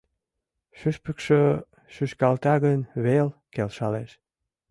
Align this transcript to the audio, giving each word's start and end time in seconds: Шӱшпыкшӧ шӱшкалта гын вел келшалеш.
Шӱшпыкшӧ 0.77 1.41
шӱшкалта 1.93 2.55
гын 2.65 2.79
вел 3.05 3.27
келшалеш. 3.53 4.11